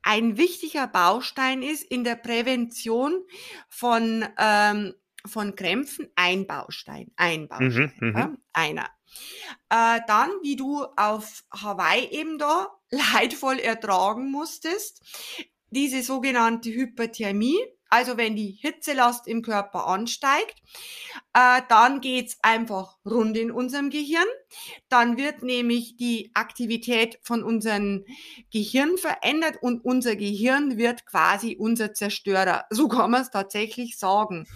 [0.03, 3.25] ein wichtiger Baustein ist in der Prävention
[3.67, 4.93] von ähm,
[5.27, 8.17] von Krämpfen ein Baustein, ein Baustein, mhm, mhm.
[8.17, 8.89] ja, einer.
[9.69, 15.01] Äh, dann, wie du auf Hawaii eben da leidvoll ertragen musstest,
[15.69, 17.57] diese sogenannte Hyperthermie,
[17.89, 20.55] also wenn die Hitzelast im Körper ansteigt,
[21.33, 24.27] äh, dann geht's einfach rund in unserem Gehirn.
[24.89, 28.05] Dann wird nämlich die Aktivität von unserem
[28.51, 32.65] Gehirn verändert und unser Gehirn wird quasi unser Zerstörer.
[32.69, 34.47] So kann man es tatsächlich sagen.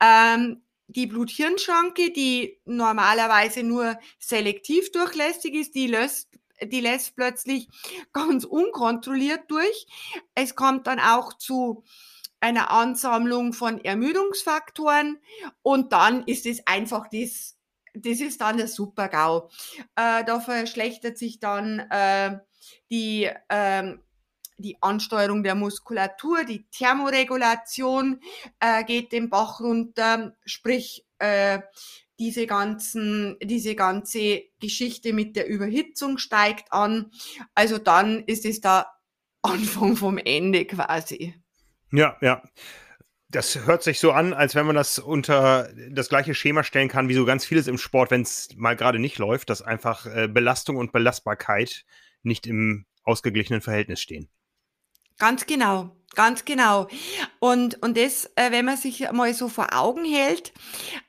[0.00, 6.28] Ähm, die Blut-Hirn-Schranke, die normalerweise nur selektiv durchlässig ist, die löst
[6.62, 7.68] die lässt plötzlich
[8.12, 9.86] ganz unkontrolliert durch.
[10.34, 11.84] Es kommt dann auch zu
[12.40, 15.18] einer Ansammlung von Ermüdungsfaktoren
[15.62, 17.56] und dann ist es einfach das,
[17.94, 19.48] das ist dann der Super-GAU.
[19.96, 22.38] Äh, da verschlechtert sich dann äh,
[22.90, 24.03] die ähm,
[24.56, 28.20] die Ansteuerung der Muskulatur, die Thermoregulation
[28.60, 31.60] äh, geht den Bach runter, sprich äh,
[32.18, 37.10] diese ganzen, diese ganze Geschichte mit der Überhitzung steigt an.
[37.54, 38.86] Also dann ist es da
[39.42, 41.34] Anfang vom Ende quasi.
[41.92, 42.42] Ja, ja.
[43.28, 47.08] Das hört sich so an, als wenn man das unter das gleiche Schema stellen kann,
[47.08, 50.28] wie so ganz vieles im Sport, wenn es mal gerade nicht läuft, dass einfach äh,
[50.28, 51.84] Belastung und Belastbarkeit
[52.22, 54.28] nicht im ausgeglichenen Verhältnis stehen.
[55.24, 56.86] Ganz genau, ganz genau.
[57.38, 60.52] Und, und das, äh, wenn man sich mal so vor Augen hält,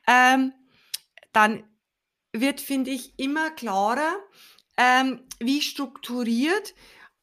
[0.06, 0.54] ähm,
[1.34, 1.64] dann
[2.32, 4.16] wird, finde ich, immer klarer,
[4.78, 6.74] ähm, wie strukturiert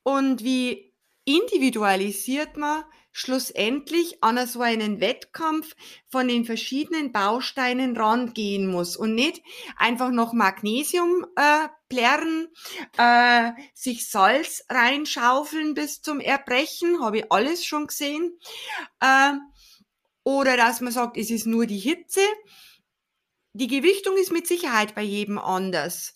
[0.04, 0.94] und wie
[1.26, 5.76] individualisiert man schlussendlich an so einen Wettkampf
[6.10, 9.42] von den verschiedenen Bausteinen rangehen muss und nicht
[9.78, 12.50] einfach noch Magnesium äh, plärren,
[12.98, 18.38] äh, sich Salz reinschaufeln bis zum Erbrechen, habe ich alles schon gesehen.
[19.00, 19.34] Äh,
[20.24, 22.22] oder dass man sagt, es ist nur die Hitze.
[23.54, 26.16] Die Gewichtung ist mit Sicherheit bei jedem anders.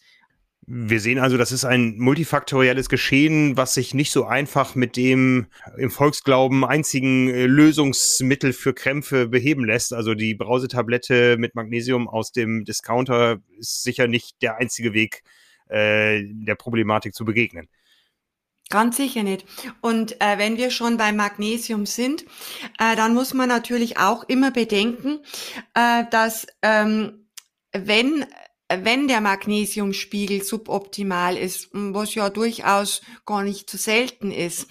[0.69, 5.47] Wir sehen also, das ist ein multifaktorielles Geschehen, was sich nicht so einfach mit dem
[5.77, 9.93] im Volksglauben einzigen äh, Lösungsmittel für Krämpfe beheben lässt.
[9.93, 15.23] Also die Brausetablette mit Magnesium aus dem Discounter ist sicher nicht der einzige Weg,
[15.69, 17.69] äh, der Problematik zu begegnen.
[18.69, 19.45] Ganz sicher nicht.
[19.79, 22.25] Und äh, wenn wir schon beim Magnesium sind,
[22.77, 25.19] äh, dann muss man natürlich auch immer bedenken,
[25.75, 27.29] äh, dass ähm,
[27.71, 28.25] wenn
[28.69, 34.67] wenn der Magnesiumspiegel suboptimal ist, was ja durchaus gar nicht so selten ist,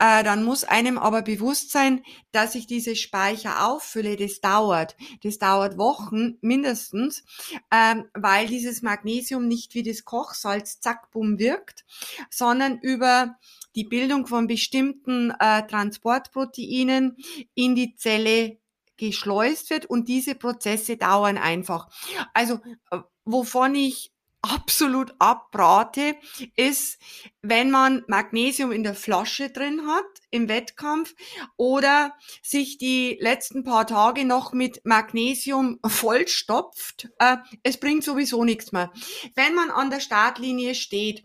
[0.00, 4.16] äh, dann muss einem aber bewusst sein, dass ich diese Speicher auffülle.
[4.16, 4.96] Das dauert.
[5.22, 7.24] Das dauert Wochen mindestens,
[7.70, 11.84] ähm, weil dieses Magnesium nicht wie das Kochsalz zack, bumm wirkt,
[12.30, 13.36] sondern über
[13.74, 17.16] die Bildung von bestimmten äh, Transportproteinen
[17.54, 18.58] in die Zelle
[18.96, 21.88] geschleust wird und diese Prozesse dauern einfach.
[22.34, 24.12] Also äh, wovon ich
[24.54, 26.16] absolut abrate,
[26.56, 26.98] ist,
[27.42, 31.14] wenn man Magnesium in der Flasche drin hat im Wettkampf
[31.56, 37.08] oder sich die letzten paar Tage noch mit Magnesium vollstopft.
[37.18, 38.92] Äh, es bringt sowieso nichts mehr.
[39.34, 41.24] Wenn man an der Startlinie steht,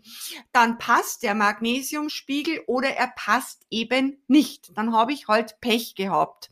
[0.52, 4.70] dann passt der Magnesiumspiegel oder er passt eben nicht.
[4.76, 6.50] Dann habe ich halt Pech gehabt.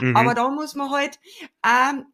[0.00, 0.16] Mhm.
[0.16, 1.18] Aber da muss man halt
[1.64, 2.06] ähm,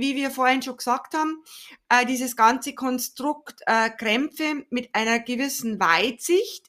[0.00, 1.42] wie wir vorhin schon gesagt haben,
[1.88, 6.66] äh, dieses ganze Konstrukt äh, Krämpfe mit einer gewissen Weitsicht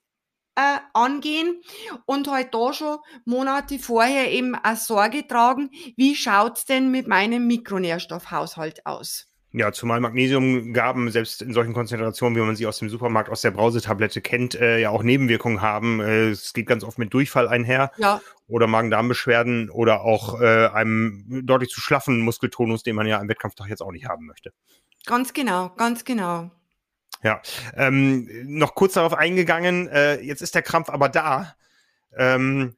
[0.56, 1.62] äh, angehen
[2.06, 7.48] und halt da schon Monate vorher eben auch Sorge tragen, wie schaut's denn mit meinem
[7.48, 9.31] Mikronährstoffhaushalt aus?
[9.54, 13.52] Ja, zumal Magnesiumgaben selbst in solchen Konzentrationen, wie man sie aus dem Supermarkt, aus der
[13.52, 16.00] Brausetablette kennt, äh, ja auch Nebenwirkungen haben.
[16.00, 21.42] Äh, es geht ganz oft mit Durchfall einher Ja, oder Magen-Darm-Beschwerden oder auch äh, einem
[21.46, 24.54] deutlich zu schlaffen Muskeltonus, den man ja am Wettkampftag jetzt auch nicht haben möchte.
[25.06, 26.52] ganz genau, ganz genau.
[27.24, 27.42] Ja,
[27.76, 31.56] ähm, noch kurz darauf eingegangen, äh, jetzt ist der Krampf aber da.
[32.18, 32.76] Ähm,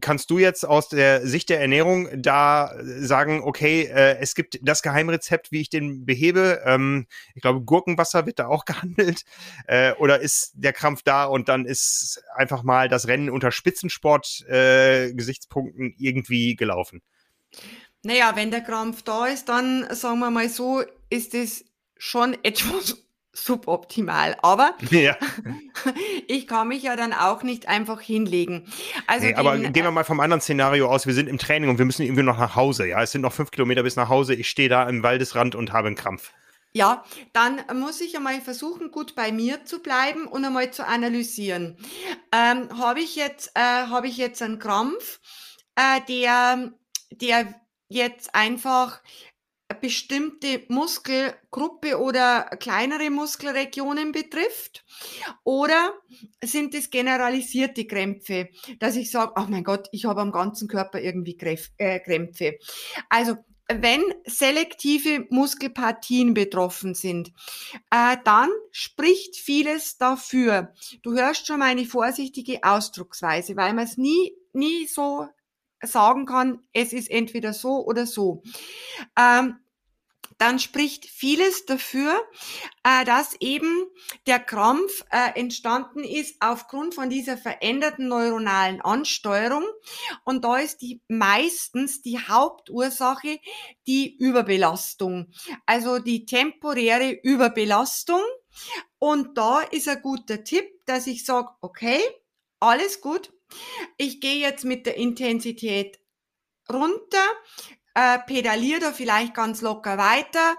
[0.00, 4.82] kannst du jetzt aus der Sicht der Ernährung da sagen, okay, äh, es gibt das
[4.82, 6.60] Geheimrezept, wie ich den behebe?
[6.64, 9.24] Ähm, ich glaube, Gurkenwasser wird da auch gehandelt.
[9.66, 15.94] Äh, oder ist der Krampf da und dann ist einfach mal das Rennen unter Spitzensport-Gesichtspunkten
[15.98, 17.02] irgendwie gelaufen?
[18.02, 21.64] Naja, wenn der Krampf da ist, dann sagen wir mal so, ist es
[21.96, 24.36] schon etwas suboptimal.
[24.42, 25.16] Aber ja.
[26.28, 28.66] ich kann mich ja dann auch nicht einfach hinlegen.
[29.06, 31.06] Also Nee, aber den, gehen wir mal vom anderen Szenario aus.
[31.06, 32.86] Wir sind im Training und wir müssen irgendwie noch nach Hause.
[32.86, 34.34] Ja, es sind noch fünf Kilometer bis nach Hause.
[34.34, 36.32] Ich stehe da im Waldesrand und habe einen Krampf.
[36.72, 41.78] Ja, dann muss ich einmal versuchen, gut bei mir zu bleiben und einmal zu analysieren.
[42.32, 45.20] Ähm, habe ich jetzt, äh, habe ich jetzt einen Krampf,
[45.76, 46.72] äh, der,
[47.10, 47.54] der
[47.88, 49.00] jetzt einfach
[49.74, 54.84] bestimmte Muskelgruppe oder kleinere Muskelregionen betrifft?
[55.44, 55.92] Oder
[56.42, 61.00] sind es generalisierte Krämpfe, dass ich sage, ach mein Gott, ich habe am ganzen Körper
[61.00, 61.36] irgendwie
[61.76, 62.58] äh, Krämpfe?
[63.08, 63.36] Also
[63.70, 67.32] wenn selektive Muskelpartien betroffen sind,
[67.90, 70.72] äh, dann spricht vieles dafür.
[71.02, 75.28] Du hörst schon meine vorsichtige Ausdrucksweise, weil man es nie, nie so
[75.82, 78.42] sagen kann, es ist entweder so oder so.
[79.18, 79.56] Ähm,
[80.38, 82.16] dann spricht vieles dafür,
[82.84, 83.86] äh, dass eben
[84.28, 89.64] der Krampf äh, entstanden ist aufgrund von dieser veränderten neuronalen Ansteuerung.
[90.24, 93.40] Und da ist die meistens die Hauptursache
[93.88, 95.32] die Überbelastung,
[95.66, 98.22] also die temporäre Überbelastung.
[99.00, 102.00] Und da ist ein guter Tipp, dass ich sage, okay,
[102.60, 103.32] alles gut.
[103.96, 105.98] Ich gehe jetzt mit der Intensität
[106.70, 107.24] runter,
[107.94, 110.56] äh, pedaliere da vielleicht ganz locker weiter,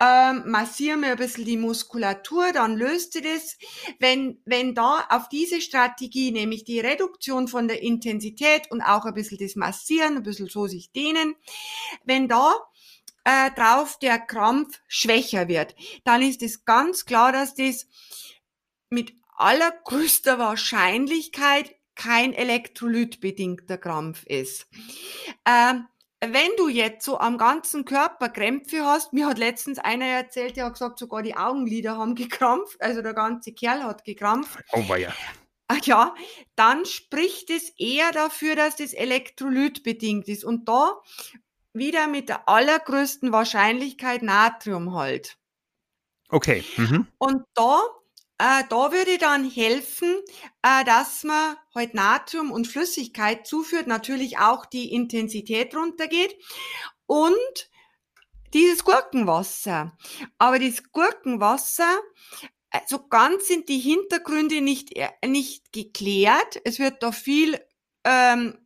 [0.00, 3.58] ähm, massiere mir ein bisschen die Muskulatur, dann löst sie das.
[3.98, 9.12] Wenn, wenn da auf diese Strategie, nämlich die Reduktion von der Intensität und auch ein
[9.12, 11.34] bisschen das Massieren, ein bisschen so sich dehnen,
[12.04, 12.54] wenn da
[13.24, 17.88] äh, drauf der Krampf schwächer wird, dann ist es ganz klar, dass das
[18.88, 24.66] mit allergrößter Wahrscheinlichkeit kein elektrolytbedingter Krampf ist.
[25.46, 25.86] Ähm,
[26.22, 30.66] wenn du jetzt so am ganzen Körper Krämpfe hast, mir hat letztens einer erzählt, der
[30.66, 34.60] hat gesagt, sogar die Augenlider haben gekrampft, also der ganze Kerl hat gekrampft.
[34.72, 35.12] Oh, weia.
[35.68, 36.14] Ah Ja,
[36.56, 40.44] dann spricht es eher dafür, dass das elektrolytbedingt ist.
[40.44, 41.00] Und da
[41.74, 45.36] wieder mit der allergrößten Wahrscheinlichkeit Natrium halt.
[46.30, 46.64] Okay.
[46.76, 47.06] Mhm.
[47.18, 47.82] Und da,
[48.40, 50.16] äh, da würde dann helfen,
[50.62, 56.34] äh, dass man halt Natrium und Flüssigkeit zuführt, natürlich auch die Intensität runtergeht
[57.04, 57.70] und
[58.54, 59.96] dieses Gurkenwasser.
[60.38, 61.98] Aber das Gurkenwasser,
[62.86, 66.60] so ganz sind die Hintergründe nicht, äh, nicht geklärt.
[66.64, 67.60] Es wird da viel,
[68.04, 68.56] ähm,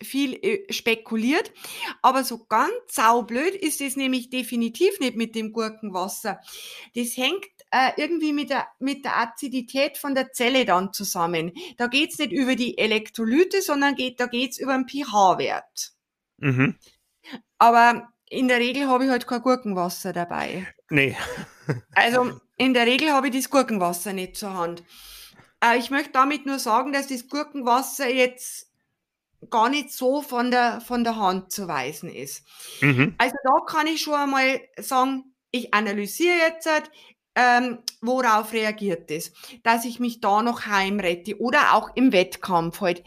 [0.00, 1.52] viel äh, spekuliert.
[2.00, 6.40] Aber so ganz saublöd ist es nämlich definitiv nicht mit dem Gurkenwasser.
[6.94, 11.52] Das hängt äh, irgendwie mit der, mit der Azidität von der Zelle dann zusammen.
[11.76, 15.92] Da geht's nicht über die Elektrolyte, sondern geht, da geht's über den pH-Wert.
[16.38, 16.76] Mhm.
[17.58, 20.66] Aber in der Regel habe ich halt kein Gurkenwasser dabei.
[20.88, 21.16] Nee.
[21.92, 24.82] Also in der Regel habe ich das Gurkenwasser nicht zur Hand.
[25.62, 28.70] Äh, ich möchte damit nur sagen, dass das Gurkenwasser jetzt
[29.48, 32.44] gar nicht so von der, von der Hand zu weisen ist.
[32.80, 33.14] Mhm.
[33.18, 36.90] Also da kann ich schon einmal sagen, ich analysiere jetzt, halt,
[37.34, 43.04] ähm, worauf reagiert es, dass ich mich da noch heimrette oder auch im Wettkampf halt.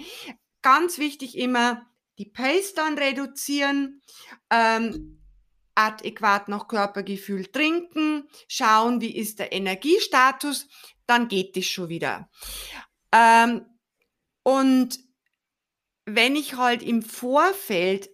[0.61, 1.85] Ganz wichtig immer
[2.17, 4.01] die Pace dann reduzieren,
[4.49, 5.19] ähm,
[5.75, 10.67] adäquat nach Körpergefühl trinken, schauen, wie ist der Energiestatus,
[11.07, 12.29] dann geht es schon wieder.
[13.11, 13.65] Ähm,
[14.43, 14.99] und
[16.05, 18.09] wenn ich halt im Vorfeld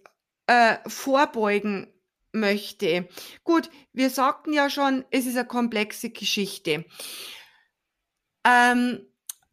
[0.46, 1.92] äh, vorbeugen
[2.32, 3.08] möchte,
[3.44, 6.84] gut, wir sagten ja schon, es ist eine komplexe Geschichte.
[8.44, 9.06] Ähm,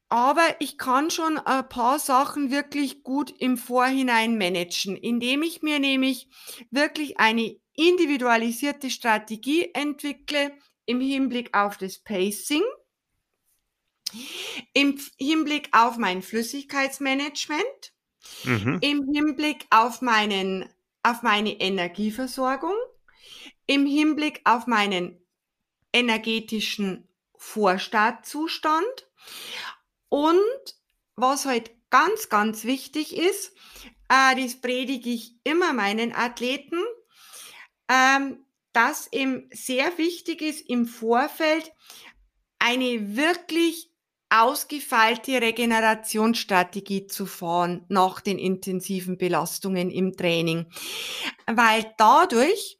[0.10, 5.80] aber ich kann schon ein paar Sachen wirklich gut im Vorhinein managen, indem ich mir
[5.80, 6.30] nämlich
[6.72, 12.64] wirklich eine individualisierte Strategie entwickle im Hinblick auf das Pacing,
[14.74, 17.94] im Hinblick auf mein Flüssigkeitsmanagement,
[18.44, 18.80] Mhm.
[18.82, 20.70] im Hinblick auf meinen,
[21.04, 22.76] auf meine Energieversorgung,
[23.66, 25.22] im Hinblick auf meinen
[25.94, 29.10] energetischen Vorstartzustand.
[30.10, 30.42] Und
[31.16, 33.56] was halt ganz, ganz wichtig ist,
[34.10, 36.80] äh, das predige ich immer meinen Athleten,
[37.90, 41.72] ähm, dass eben sehr wichtig ist, im Vorfeld
[42.60, 43.92] eine wirklich
[44.30, 50.68] ausgefeilte Regenerationsstrategie zu fahren nach den intensiven Belastungen im Training.
[51.46, 52.80] Weil dadurch,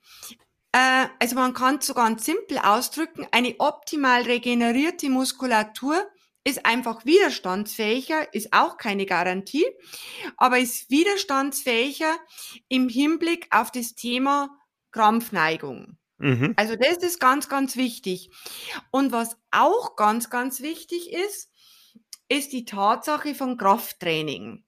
[0.72, 6.06] äh, also man kann es so ganz simpel ausdrücken, eine optimal regenerierte Muskulatur
[6.48, 9.66] ist einfach widerstandsfähiger, ist auch keine Garantie,
[10.38, 12.16] aber ist widerstandsfähiger
[12.70, 14.58] im Hinblick auf das Thema
[14.92, 15.98] Krampfneigung.
[16.18, 16.54] Mhm.
[16.58, 18.32] Also das ist ganz, ganz wichtig.
[18.92, 21.52] Und was auch ganz, ganz wichtig ist,
[22.30, 24.66] ist die Tatsache von Krafttraining.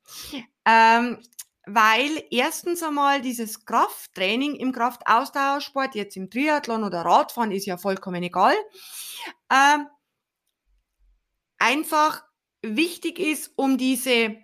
[0.66, 1.20] Ähm,
[1.66, 8.24] weil erstens einmal dieses Krafttraining im Kraftausdauersport, jetzt im Triathlon oder Radfahren, ist ja vollkommen
[8.24, 8.56] egal,
[9.52, 9.88] ähm,
[11.60, 12.24] einfach
[12.62, 14.36] wichtig ist, um diese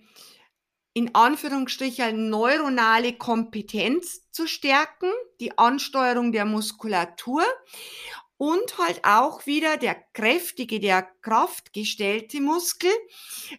[0.96, 7.44] in Anführungsstrichen neuronale Kompetenz zu stärken, die Ansteuerung der Muskulatur
[8.38, 12.92] und halt auch wieder der kräftige, der kraftgestellte Muskel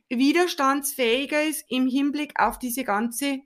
[0.08, 3.40] widerstandsfähiger ist im Hinblick auf diese ganze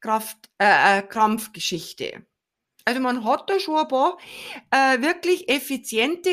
[0.00, 2.26] Kraft, äh, äh, Krampfgeschichte.
[2.86, 4.16] Also man hat da schon ein paar
[4.70, 6.30] äh, wirklich effiziente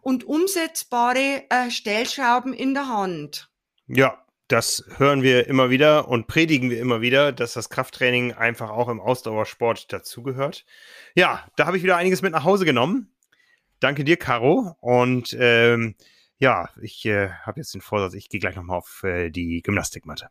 [0.00, 3.48] und umsetzbare äh, Stellschrauben in der Hand.
[3.86, 8.70] Ja, das hören wir immer wieder und predigen wir immer wieder, dass das Krafttraining einfach
[8.70, 10.64] auch im Ausdauersport dazugehört.
[11.14, 13.12] Ja, da habe ich wieder einiges mit nach Hause genommen.
[13.78, 14.76] Danke dir, Caro.
[14.80, 15.94] Und ähm,
[16.38, 20.30] ja, ich äh, habe jetzt den Vorsatz, ich gehe gleich nochmal auf äh, die Gymnastikmatte.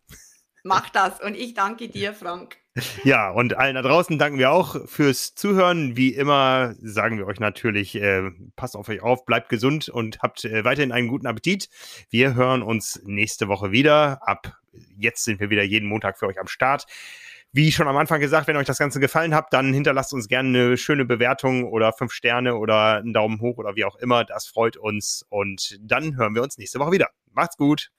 [0.63, 2.57] Mach das und ich danke dir, Frank.
[3.03, 5.95] Ja, und allen da draußen danken wir auch fürs Zuhören.
[5.95, 10.45] Wie immer sagen wir euch natürlich, äh, passt auf euch auf, bleibt gesund und habt
[10.45, 11.69] äh, weiterhin einen guten Appetit.
[12.09, 14.28] Wir hören uns nächste Woche wieder.
[14.28, 14.57] Ab
[14.97, 16.86] jetzt sind wir wieder jeden Montag für euch am Start.
[17.53, 20.49] Wie schon am Anfang gesagt, wenn euch das Ganze gefallen hat, dann hinterlasst uns gerne
[20.49, 24.25] eine schöne Bewertung oder fünf Sterne oder einen Daumen hoch oder wie auch immer.
[24.25, 25.25] Das freut uns.
[25.30, 27.09] Und dann hören wir uns nächste Woche wieder.
[27.32, 27.89] Macht's gut.